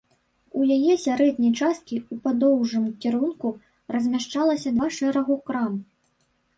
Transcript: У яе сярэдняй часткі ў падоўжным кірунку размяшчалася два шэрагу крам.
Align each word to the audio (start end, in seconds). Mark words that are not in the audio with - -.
У 0.59 0.69
яе 0.75 0.93
сярэдняй 1.05 1.51
часткі 1.59 1.95
ў 1.99 2.15
падоўжным 2.25 2.89
кірунку 3.05 3.47
размяшчалася 3.99 4.69
два 4.79 4.93
шэрагу 5.01 5.43
крам. 5.49 5.83